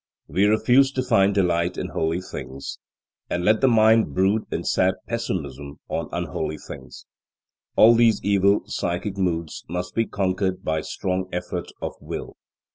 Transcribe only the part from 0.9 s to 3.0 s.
to find delight in holy things,